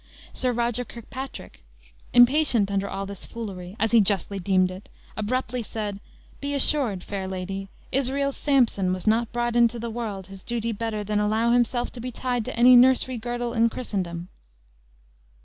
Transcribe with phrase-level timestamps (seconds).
[0.33, 1.61] Sir Roger Kirkpatrick,
[2.11, 5.99] impatient under all this foolery, as he justly deemed it, abruptly said,
[6.39, 11.03] "Be assured, fair lady, Israel's Samson was not brought into the world his duty better
[11.03, 14.29] than allow himself to be tied to any nursery girdle in Christendom."